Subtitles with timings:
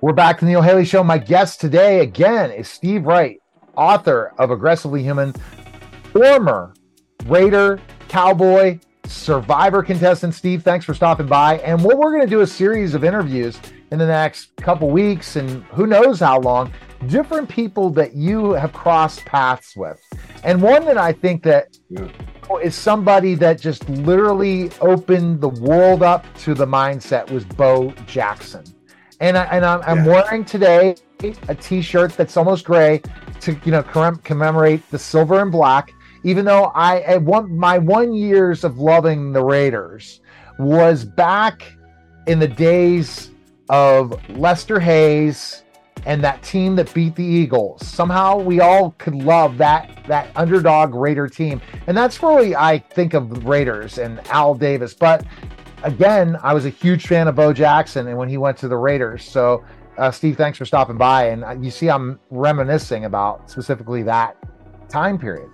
[0.00, 1.02] We're back to the Neil Haley Show.
[1.04, 3.40] My guest today, again, is Steve Wright,
[3.76, 5.32] author of Aggressively Human,
[6.12, 6.74] former
[7.26, 10.34] Raider, Cowboy, Survivor contestant.
[10.34, 11.58] Steve, thanks for stopping by.
[11.58, 13.58] And what we're going to do is a series of interviews
[13.92, 16.72] in the next couple weeks and who knows how long,
[17.06, 20.02] different people that you have crossed paths with.
[20.42, 22.08] And one that I think that yeah.
[22.62, 28.64] is somebody that just literally opened the world up to the mindset was Bo Jackson
[29.20, 30.96] and I, and I'm, I'm wearing today
[31.48, 33.00] a T-shirt that's almost gray
[33.40, 35.92] to you know commemorate the silver and black.
[36.22, 40.20] Even though I, I one my one years of loving the Raiders
[40.58, 41.64] was back
[42.26, 43.30] in the days
[43.68, 45.64] of Lester Hayes
[46.06, 47.86] and that team that beat the Eagles.
[47.86, 53.14] Somehow we all could love that that underdog Raider team, and that's really I think
[53.14, 54.94] of Raiders and Al Davis.
[54.94, 55.24] But
[55.84, 58.76] again, I was a huge fan of Bo Jackson and when he went to the
[58.76, 59.24] Raiders.
[59.24, 59.64] So,
[59.98, 61.28] uh, Steve, thanks for stopping by.
[61.28, 64.36] And uh, you see, I'm reminiscing about specifically that
[64.88, 65.50] time period.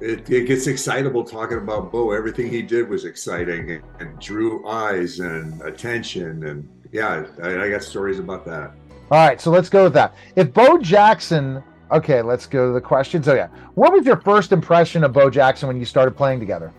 [0.00, 2.12] It, it, gets excitable talking about Bo.
[2.12, 6.46] Everything he did was exciting and, and drew eyes and attention.
[6.46, 8.72] And yeah, I, I got stories about that.
[9.10, 10.14] All right, so let's go with that.
[10.34, 13.28] If Bo Jackson, okay, let's go to the questions.
[13.28, 13.48] Oh, yeah.
[13.74, 16.72] What was your first impression of Bo Jackson when you started playing together?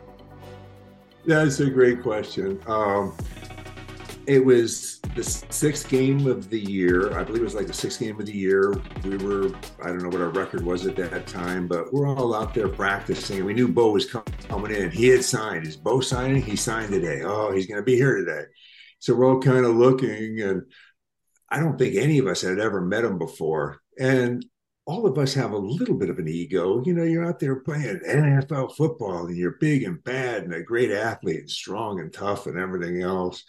[1.28, 2.60] That's a great question.
[2.68, 3.18] Um,
[4.28, 7.18] it was the sixth game of the year.
[7.18, 8.80] I believe it was like the sixth game of the year.
[9.04, 9.48] We were,
[9.84, 12.68] I don't know what our record was at that time, but we're all out there
[12.68, 13.44] practicing.
[13.44, 14.92] We knew Bo was coming in.
[14.92, 15.66] He had signed.
[15.66, 16.42] Is Bo signing?
[16.42, 17.22] He signed today.
[17.24, 18.44] Oh, he's going to be here today.
[19.00, 20.64] So we're all kind of looking, and
[21.50, 23.82] I don't think any of us had ever met him before.
[24.00, 24.46] And
[24.86, 26.84] all of us have a little bit of an ego.
[26.86, 30.62] You know, you're out there playing NFL football and you're big and bad and a
[30.62, 33.44] great athlete and strong and tough and everything else.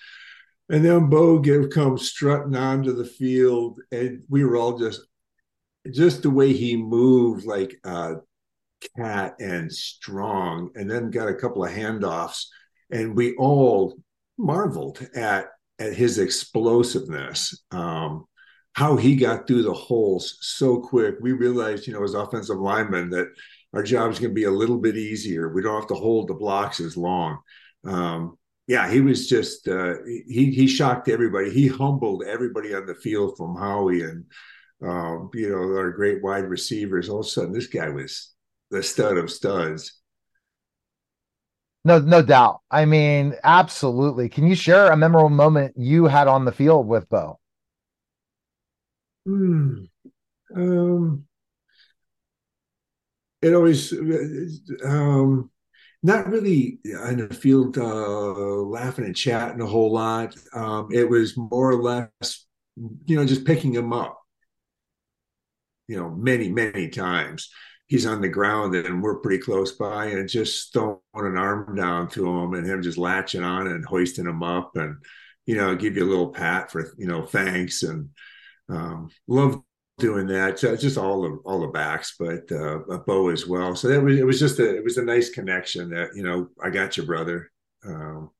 [0.69, 5.01] And then Bo Give comes strutting onto the field, and we were all just
[5.93, 8.17] just the way he moved like a
[8.97, 12.47] cat and strong, and then got a couple of handoffs,
[12.91, 13.97] and we all
[14.37, 15.47] marveled at
[15.79, 17.63] at his explosiveness.
[17.71, 18.25] Um,
[18.77, 21.15] how he got through the holes so quick.
[21.23, 23.29] We realized, you know, as offensive linemen, that
[23.73, 25.49] our job is going to be a little bit easier.
[25.49, 27.39] We don't have to hold the blocks as long.
[27.87, 31.51] Um, yeah, he was just uh, he he shocked everybody.
[31.51, 34.27] He humbled everybody on the field from Howie and
[34.83, 37.09] um, you know our great wide receivers.
[37.09, 38.35] All of a sudden, this guy was
[38.71, 40.01] the stud of studs.
[41.83, 42.61] No, no doubt.
[42.71, 44.29] I mean, absolutely.
[44.29, 47.39] Can you share a memorable moment you had on the field with Bo?
[49.27, 49.87] Hmm.
[50.55, 51.27] Um,
[53.43, 53.93] it always
[54.85, 55.51] um,
[56.03, 60.37] not really in the field uh, laughing and chatting a whole lot.
[60.55, 64.21] Um, it was more or less, you know, just picking him up.
[65.89, 67.51] You know, many many times
[67.89, 72.09] he's on the ground and we're pretty close by, and just throwing an arm down
[72.11, 74.97] to him and him just latching on and hoisting him up, and
[75.47, 78.11] you know, give you a little pat for you know thanks and
[78.69, 79.63] um, love
[79.99, 80.59] doing that.
[80.59, 83.75] So just all the all the backs, but uh, Bo as well.
[83.75, 86.49] So that was it was just a it was a nice connection that you know
[86.63, 87.51] I got your brother.
[87.85, 88.31] Um,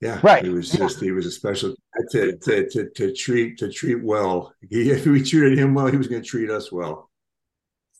[0.00, 0.44] yeah, right.
[0.44, 1.74] He was just he was a special
[2.10, 4.54] to to to, to treat to treat well.
[4.68, 7.10] He, if we treated him well, he was going to treat us well.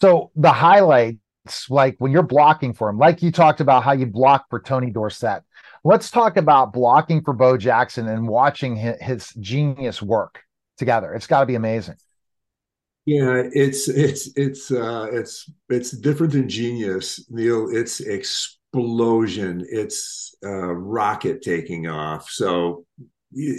[0.00, 4.06] So the highlights, like when you're blocking for him, like you talked about how you
[4.06, 5.42] block for Tony Dorsett.
[5.82, 10.42] Let's talk about blocking for Bo Jackson and watching his, his genius work
[10.80, 11.14] together.
[11.14, 11.94] It's got to be amazing.
[13.06, 17.68] Yeah, it's it's it's uh it's it's different than genius, Neil.
[17.70, 19.64] It's explosion.
[19.68, 22.28] It's uh rocket taking off.
[22.28, 22.84] So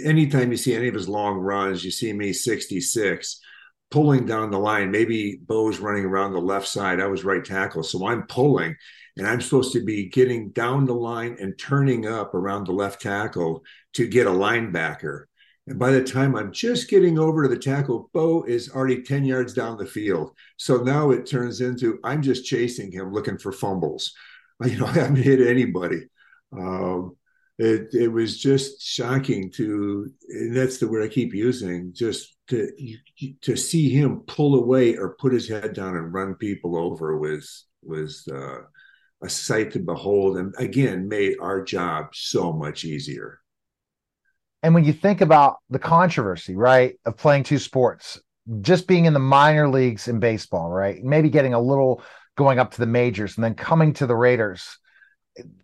[0.04, 3.40] anytime you see any of his long runs, you see me 66
[3.90, 4.90] pulling down the line.
[4.90, 7.00] Maybe Bo's running around the left side.
[7.00, 7.82] I was right tackle.
[7.82, 8.74] So I'm pulling
[9.16, 13.02] and I'm supposed to be getting down the line and turning up around the left
[13.02, 13.62] tackle
[13.94, 15.24] to get a linebacker.
[15.66, 19.24] And by the time I'm just getting over to the tackle, Bo is already 10
[19.24, 20.32] yards down the field.
[20.56, 24.12] So now it turns into I'm just chasing him looking for fumbles.
[24.64, 26.02] You know, I haven't hit anybody.
[26.56, 27.16] Um,
[27.58, 32.70] it, it was just shocking to, and that's the word I keep using, just to,
[33.40, 37.64] to see him pull away or put his head down and run people over was,
[37.82, 38.58] was uh,
[39.24, 40.36] a sight to behold.
[40.36, 43.41] And again, made our job so much easier.
[44.62, 48.20] And when you think about the controversy, right, of playing two sports,
[48.60, 52.02] just being in the minor leagues in baseball, right, maybe getting a little
[52.36, 54.78] going up to the majors and then coming to the Raiders,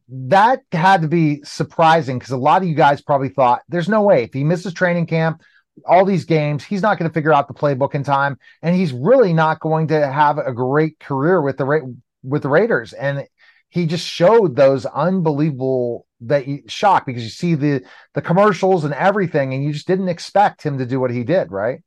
[0.08, 4.02] that had to be surprising because a lot of you guys probably thought there's no
[4.02, 5.42] way if he misses training camp
[5.86, 6.64] all these games.
[6.64, 9.88] He's not going to figure out the playbook in time, and he's really not going
[9.88, 12.92] to have a great career with the with the Raiders.
[12.92, 13.26] And
[13.68, 17.82] he just showed those unbelievable that you, shock because you see the
[18.14, 21.52] the commercials and everything, and you just didn't expect him to do what he did,
[21.52, 21.80] right?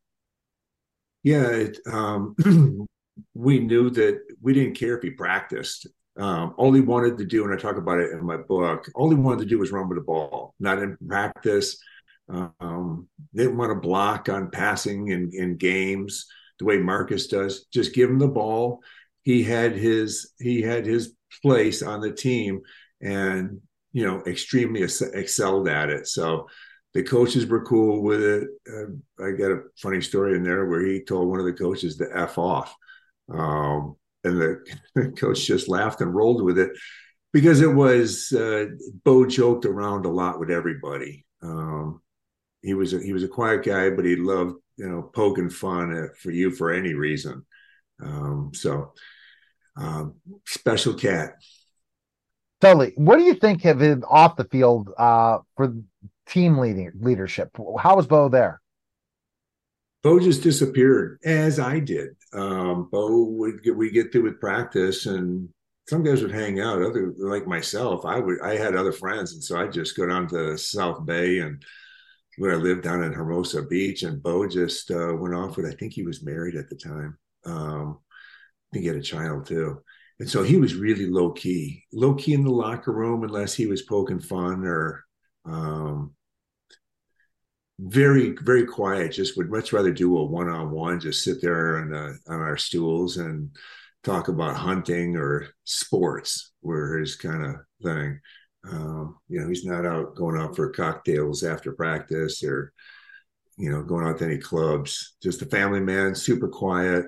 [1.24, 2.36] Yeah, it, um,
[3.34, 5.88] we knew that we didn't care if he practiced.
[6.18, 9.10] Um, all he wanted to do, and I talk about it in my book, all
[9.10, 11.78] he wanted to do was run with the ball, not in practice.
[12.30, 16.28] Um, didn't want to block on passing in, in games
[16.60, 17.66] the way Marcus does.
[17.74, 18.82] Just give him the ball.
[19.24, 22.62] He had his he had his place on the team,
[23.02, 23.62] and
[23.94, 26.08] you know, extremely excelled at it.
[26.08, 26.48] So
[26.94, 28.48] the coaches were cool with it.
[28.70, 31.98] Uh, I got a funny story in there where he told one of the coaches
[31.98, 32.74] to f off.
[33.30, 34.66] Um, and the,
[34.96, 36.72] the, coach just laughed and rolled with it
[37.34, 38.66] because it was uh,
[39.04, 41.26] Bo joked around a lot with everybody.
[41.42, 42.02] Um,
[42.62, 46.10] he was a, he was a quiet guy, but he loved you know poking fun
[46.18, 47.46] for you for any reason.
[48.04, 48.94] Um, so
[49.78, 50.16] um,
[50.46, 51.36] special cat.
[52.62, 52.94] Totally.
[52.96, 55.74] What do you think of him off the field uh, for
[56.28, 57.50] team leading leadership?
[57.80, 58.62] How was Bo there?
[60.04, 62.10] Bo just disappeared, as I did.
[62.34, 65.50] Um, Bo would get, we get through with practice, and
[65.88, 66.82] some guys would hang out.
[66.82, 70.28] Other like myself, I would I had other friends, and so I'd just go down
[70.30, 71.64] to South Bay and
[72.38, 75.66] where I lived down in Hermosa Beach, and Bo just uh, went off with.
[75.66, 77.18] I think he was married at the time.
[77.46, 79.82] Um, I think he had a child too,
[80.22, 83.66] and so he was really low key, low key in the locker room, unless he
[83.66, 85.04] was poking fun or
[85.46, 86.14] um,
[87.80, 92.40] very very quiet just would much rather do a one-on-one just sit there on, on
[92.40, 93.50] our stools and
[94.04, 98.20] talk about hunting or sports were his kind of thing.
[98.72, 102.74] Um, you know he's not out going out for cocktails after practice or
[103.58, 107.08] you know going out to any clubs just a family man super quiet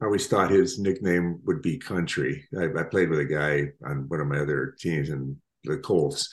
[0.00, 4.08] I always thought his nickname would be country I, I played with a guy on
[4.08, 6.32] one of my other teams in the colts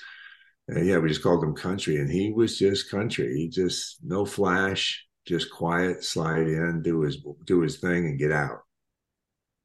[0.67, 3.37] and yeah, we just called him country, and he was just country.
[3.37, 8.31] He just no flash, just quiet, slide in, do his do his thing, and get
[8.31, 8.59] out.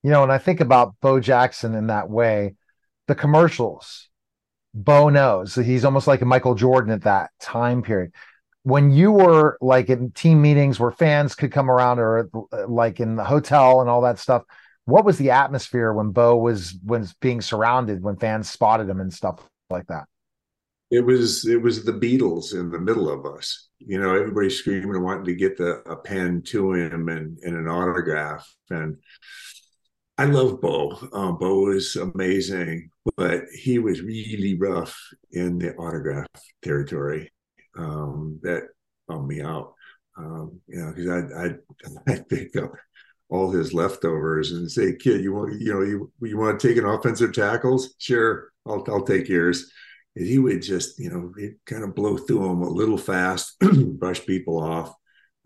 [0.02, 2.54] You know, when I think about Bo Jackson in that way,
[3.06, 4.08] the commercials,
[4.74, 8.12] Bo knows he's almost like a Michael Jordan at that time period.
[8.62, 12.28] When you were like in team meetings where fans could come around, or
[12.68, 14.42] like in the hotel and all that stuff,
[14.84, 19.12] what was the atmosphere when Bo was was being surrounded when fans spotted him and
[19.12, 19.40] stuff
[19.70, 20.04] like that?
[20.90, 23.68] it was it was the Beatles in the middle of us.
[23.78, 27.56] You know, everybody screaming and wanting to get the a pen to him and, and
[27.56, 28.52] an autograph.
[28.70, 28.96] And
[30.18, 30.98] I love Bo.
[31.12, 34.98] Um, Bo is amazing, but he was really rough
[35.32, 36.26] in the autograph
[36.62, 37.30] territory.
[37.76, 38.68] Um, that
[39.08, 39.74] bummed me out.
[40.16, 41.54] Um, you know, because I I
[42.14, 42.72] I pick up
[43.28, 46.76] all his leftovers and say, "Kid, you want you know you you want to take
[46.76, 47.94] an offensive tackles?
[47.98, 49.70] Sure, I'll I'll take yours."
[50.16, 51.32] And he would just, you know,
[51.66, 53.56] kind of blow through them a little fast,
[53.98, 54.92] brush people off.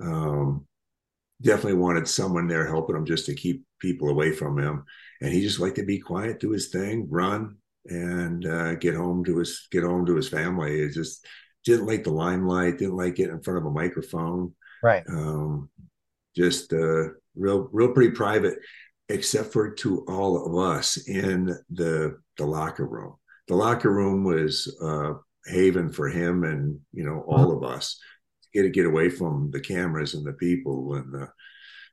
[0.00, 0.66] Um,
[1.42, 4.84] definitely wanted someone there helping him just to keep people away from him.
[5.20, 7.56] And he just liked to be quiet, do his thing, run,
[7.86, 10.80] and uh, get home to his get home to his family.
[10.80, 11.24] It just
[11.64, 14.54] didn't like the limelight, didn't like it in front of a microphone.
[14.82, 15.02] Right.
[15.08, 15.70] Um,
[16.36, 18.58] just uh, real, real pretty private,
[19.08, 23.14] except for to all of us in the the locker room.
[23.48, 25.14] The locker room was uh,
[25.46, 27.98] haven for him and you know all of us.
[28.42, 31.28] To get to get away from the cameras and the people and the,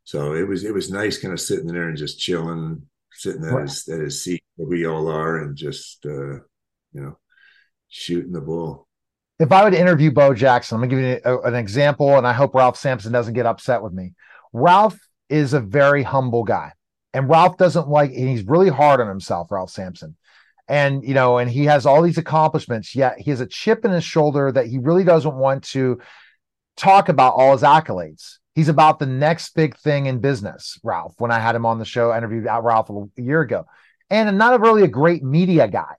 [0.04, 3.62] so it was it was nice kind of sitting there and just chilling sitting at
[3.62, 7.18] his at his seat where we all are and just uh, you know
[7.90, 8.88] shooting the bull
[9.42, 12.34] if i would interview bo jackson i'm gonna give you a, an example and i
[12.34, 14.14] hope ralph sampson doesn't get upset with me.
[14.54, 16.74] Ralph is a very humble guy
[17.14, 20.16] and ralph doesn't like he's really hard on himself ralph sampson.
[20.68, 23.92] And you know and he has all these accomplishments yet he has a chip in
[23.92, 26.00] his shoulder that he really doesn't want to
[26.78, 28.38] talk about all his accolades.
[28.56, 31.86] He's about the next big thing in business ralph when i had him on the
[31.86, 33.66] show I interviewed ralph a year ago.
[34.10, 35.96] And not really a great media guy.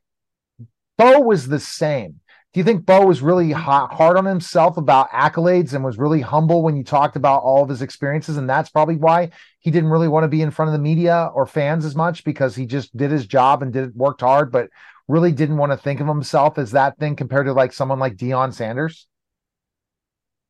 [0.99, 2.21] Bo was the same
[2.53, 6.63] do you think Bo was really hard on himself about accolades and was really humble
[6.63, 8.37] when you talked about all of his experiences?
[8.37, 9.31] And that's probably why
[9.61, 12.25] he didn't really want to be in front of the media or fans as much
[12.25, 14.69] because he just did his job and did worked hard, but
[15.09, 18.17] really didn't want to think of himself as that thing compared to like someone like
[18.17, 19.07] Deion Sanders.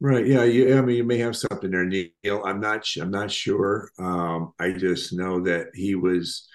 [0.01, 0.27] Right.
[0.27, 0.43] Yeah.
[0.43, 2.43] You, I mean, you may have something there, Neil.
[2.45, 2.85] I'm not.
[3.01, 3.89] I'm not sure.
[4.01, 6.49] Um, I just know that he was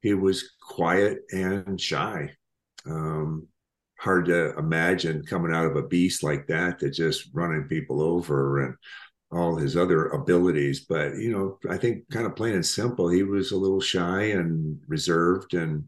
[0.00, 2.30] he was quiet and shy.
[2.86, 3.46] Um,
[4.00, 8.64] hard to imagine coming out of a beast like that that just running people over
[8.64, 8.74] and
[9.30, 10.80] all his other abilities.
[10.80, 14.22] But you know, I think kind of plain and simple, he was a little shy
[14.30, 15.84] and reserved and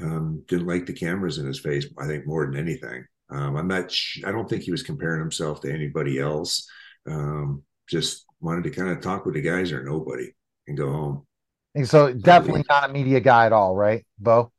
[0.00, 1.86] um, didn't like the cameras in his face.
[1.98, 3.04] I think more than anything.
[3.30, 3.92] Um, I'm not.
[4.24, 6.68] I don't think he was comparing himself to anybody else.
[7.06, 10.30] Um, just wanted to kind of talk with the guys or nobody
[10.68, 11.26] and go home.
[11.74, 14.52] And so definitely not a media guy at all, right, Bo?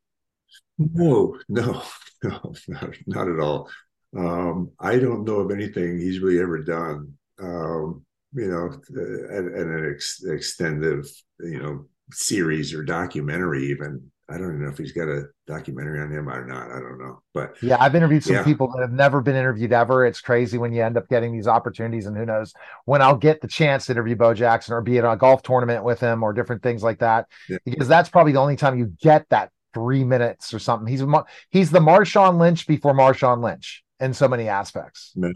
[0.92, 1.82] No, no,
[2.22, 3.70] no, not, not at all.
[4.16, 7.14] Um, I don't know of anything he's really ever done.
[7.40, 11.04] Um, you know, and, an ex- extended,
[11.40, 14.10] you know, series or documentary even.
[14.30, 16.70] I don't even know if he's got a documentary on him or not.
[16.70, 17.20] I don't know.
[17.34, 18.44] But yeah, I've interviewed some yeah.
[18.44, 20.06] people that have never been interviewed ever.
[20.06, 22.54] It's crazy when you end up getting these opportunities, and who knows
[22.86, 25.84] when I'll get the chance to interview Bo Jackson or be at a golf tournament
[25.84, 27.26] with him or different things like that.
[27.48, 27.58] Yeah.
[27.66, 30.86] Because that's probably the only time you get that three minutes or something.
[30.86, 31.02] He's
[31.50, 35.12] he's the Marshawn Lynch before Marshawn Lynch in so many aspects.
[35.14, 35.30] Yeah.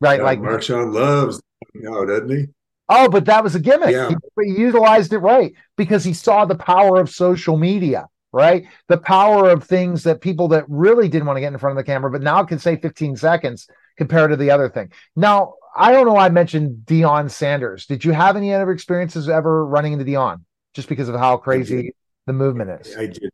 [0.00, 1.40] Right, yeah, like Marshawn loves,
[1.74, 2.46] you know, doesn't he?
[2.88, 3.90] Oh, but that was a gimmick.
[3.90, 4.08] Yeah.
[4.08, 8.64] He, he utilized it right because he saw the power of social media right?
[8.88, 11.84] The power of things that people that really didn't want to get in front of
[11.84, 14.90] the camera, but now can say 15 seconds compared to the other thing.
[15.14, 16.16] Now, I don't know.
[16.16, 17.86] I mentioned Deion Sanders.
[17.86, 20.42] Did you have any other experiences ever running into Deion
[20.74, 21.94] just because of how crazy
[22.26, 22.96] the movement is?
[22.96, 23.30] I did.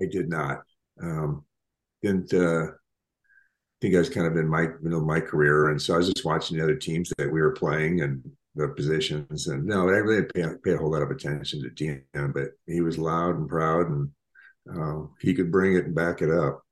[0.00, 0.62] I did not.
[1.02, 1.44] Um,
[2.02, 2.72] didn't uh,
[3.80, 6.08] think I was kind of in my you know my career, and so I was
[6.08, 8.22] just watching the other teams that we were playing and
[8.54, 11.70] the positions, and no, I really didn't pay, pay a whole lot of attention to
[11.70, 14.10] Deion, but he was loud and proud, and
[14.74, 16.62] uh, he could bring it and back it up,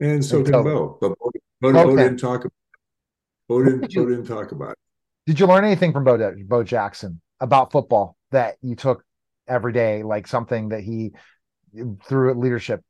[0.00, 0.98] and so did Bo.
[1.00, 1.30] But Bo,
[1.60, 1.84] Bo, okay.
[1.84, 2.40] Bo didn't talk.
[2.40, 2.52] About
[3.48, 4.78] Bo didn't, did you, Bo didn't talk about it.
[5.26, 9.04] Did you learn anything from Bo, Bo Jackson about football that you took
[9.48, 11.12] every day, like something that he
[12.04, 12.82] through leadership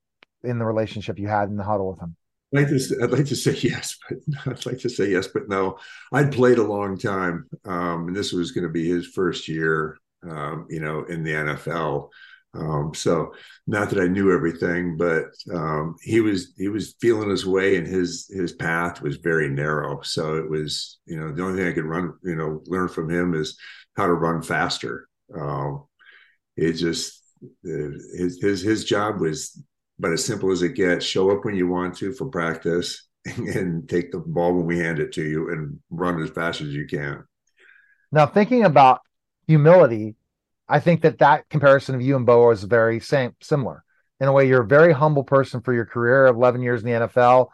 [0.42, 2.16] in the relationship you had in the huddle with him?
[2.54, 5.48] I'd like to, I'd like to say yes, but I'd like to say yes, but
[5.48, 5.78] no.
[6.12, 9.98] I'd played a long time, um, and this was going to be his first year,
[10.28, 12.10] um, you know, in the NFL.
[12.54, 13.34] Um, so
[13.66, 17.86] not that I knew everything, but um, he was he was feeling his way, and
[17.86, 20.00] his his path was very narrow.
[20.02, 23.10] So it was you know the only thing I could run you know learn from
[23.10, 23.58] him is
[23.96, 25.08] how to run faster.
[25.38, 25.84] Um,
[26.56, 29.62] it just Uh, his his his job was
[29.98, 31.04] but as simple as it gets.
[31.04, 34.98] Show up when you want to for practice, and take the ball when we hand
[34.98, 37.24] it to you, and run as fast as you can.
[38.12, 39.00] Now, thinking about
[39.46, 40.16] humility,
[40.68, 43.84] I think that that comparison of you and Bo is very same similar.
[44.20, 47.06] In a way, you're a very humble person for your career, 11 years in the
[47.06, 47.48] NFL.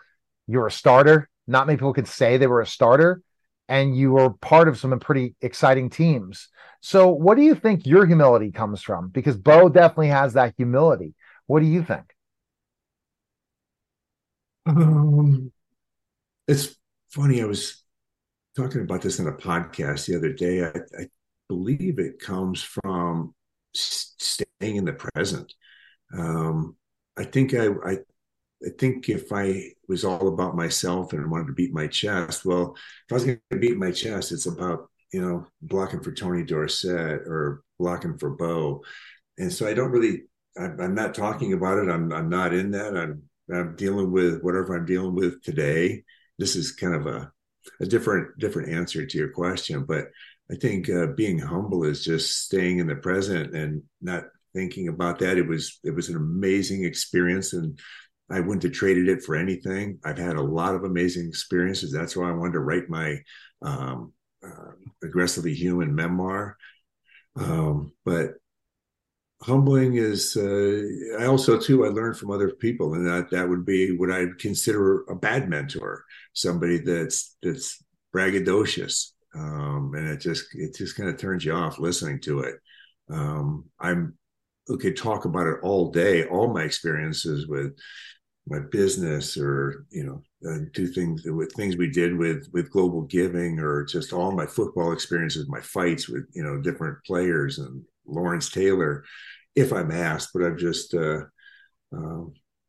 [0.47, 1.29] You're a starter.
[1.49, 3.21] Not many people could say they were a starter,
[3.69, 6.49] and you were part of some pretty exciting teams.
[6.81, 9.09] So, what do you think your humility comes from?
[9.09, 11.15] Because Bo definitely has that humility.
[11.47, 12.05] What do you think?
[14.67, 15.53] Um,
[16.49, 16.77] it's
[17.11, 17.43] funny.
[17.43, 17.83] I was
[18.57, 20.65] talking about this in a podcast the other day.
[20.65, 21.07] I, I
[21.49, 23.35] believe it comes from
[23.75, 25.53] staying in the present.
[26.17, 26.77] Um,
[27.17, 27.99] I think I, I,
[28.65, 32.75] I think if I was all about myself and wanted to beat my chest, well,
[32.77, 36.45] if I was going to beat my chest, it's about you know blocking for Tony
[36.45, 38.83] Dorsett or blocking for Bo,
[39.39, 40.23] and so I don't really.
[40.55, 41.89] I'm, not talking about it.
[41.89, 42.95] I'm I'm not in that.
[42.95, 46.05] I'm I'm dealing with whatever I'm dealing with today.
[46.39, 47.33] This is kind of a
[47.81, 50.09] a different different answer to your question, but
[50.51, 55.19] I think uh, being humble is just staying in the present and not thinking about
[55.21, 55.39] that.
[55.39, 57.79] It was it was an amazing experience, and
[58.33, 59.99] I wouldn't have traded it for anything.
[60.05, 61.93] I've had a lot of amazing experiences.
[61.93, 63.19] That's why I wanted to write my
[63.63, 64.13] um,
[64.45, 64.73] uh,
[65.05, 66.57] aggressively human memoir.
[67.37, 68.35] Um, but
[69.43, 70.83] humbling is uh,
[71.21, 74.39] I also too I learned from other people, and that that would be what I'd
[74.39, 77.83] consider a bad mentor, somebody that's that's
[78.15, 82.57] braggadocious um, and it just it just kind of turns you off listening to it.
[83.11, 84.15] Um, I'm
[84.69, 84.93] okay.
[84.93, 86.25] Talk about it all day.
[86.27, 87.73] All my experiences with
[88.47, 93.03] my business, or you know, uh, do things with things we did with with global
[93.03, 97.85] giving, or just all my football experiences, my fights with you know different players and
[98.07, 99.05] Lawrence Taylor,
[99.55, 100.31] if I'm asked.
[100.35, 101.23] But I'm just uh,
[101.97, 102.25] uh,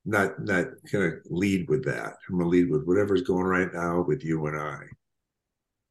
[0.05, 2.13] not not gonna lead with that.
[2.29, 4.79] I'm gonna lead with whatever's going right now with you and I.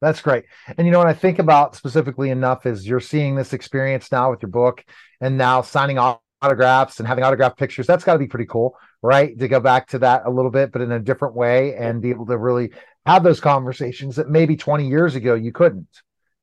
[0.03, 0.45] That's great.
[0.77, 4.31] And you know what I think about specifically enough is you're seeing this experience now
[4.31, 4.85] with your book
[5.21, 7.87] and now signing autographs and having autograph pictures.
[7.87, 9.39] That's got to be pretty cool, right?
[9.39, 12.11] To go back to that a little bit, but in a different way and be
[12.11, 12.71] able to really
[13.05, 15.89] have those conversations that maybe 20 years ago you couldn't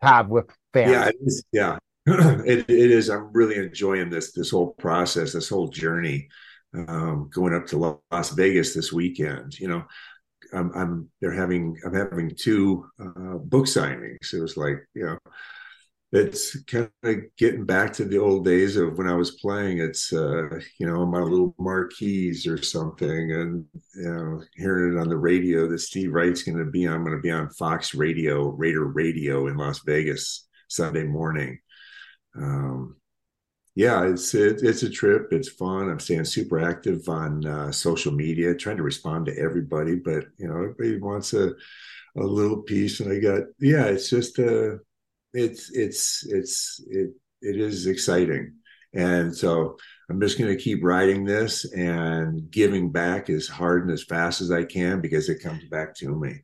[0.02, 0.92] have with fans.
[0.92, 1.78] Yeah, it is, yeah.
[2.06, 3.10] it, it is.
[3.10, 6.28] I'm really enjoying this this whole process, this whole journey.
[6.74, 9.60] Um, going up to Las Vegas this weekend.
[9.60, 9.84] You know,
[10.54, 14.34] I'm, I'm they're having I'm having two uh, book signings.
[14.34, 15.18] It was like you know
[16.12, 19.78] it's kind of getting back to the old days of when I was playing.
[19.80, 25.10] It's uh, you know my little marquees or something, and you know hearing it on
[25.10, 26.86] the radio that Steve Wright's going to be.
[26.86, 31.60] I'm going to be on Fox Radio, Raider Radio in Las Vegas Sunday morning.
[32.36, 32.96] Um,
[33.76, 35.28] yeah, it's it, it's a trip.
[35.32, 35.90] It's fun.
[35.90, 39.96] I'm staying super active on uh, social media, trying to respond to everybody.
[39.96, 41.52] But you know, everybody wants a
[42.18, 43.86] a little piece, and I got yeah.
[43.86, 44.78] It's just a uh,
[45.34, 48.56] it's it's it's it it is exciting.
[48.94, 49.78] And so
[50.10, 54.42] i'm just going to keep writing this and giving back as hard and as fast
[54.42, 56.42] as i can because it comes back to me.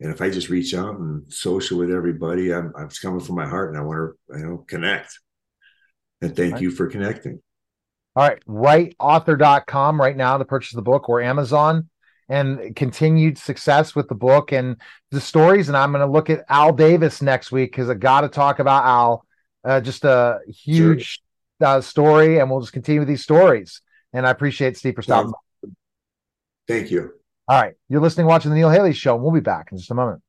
[0.00, 3.46] And if i just reach out and social with everybody i'm, I'm coming from my
[3.46, 5.18] heart and i want to you know connect.
[6.20, 6.62] And thank right.
[6.62, 7.40] you for connecting.
[8.16, 11.88] All right wrightauthor.com right now to purchase the book or amazon
[12.28, 14.76] and continued success with the book and
[15.10, 15.68] the stories.
[15.68, 18.58] And I'm going to look at Al Davis next week because I got to talk
[18.58, 19.26] about Al.
[19.64, 21.22] Uh, just a huge
[21.62, 23.80] uh, story, and we'll just continue with these stories.
[24.12, 25.32] And I appreciate Steve for stopping.
[26.68, 27.14] Thank you.
[27.48, 27.74] All right.
[27.88, 30.22] You're listening, watching the Neil Haley Show, and we'll be back in just a moment.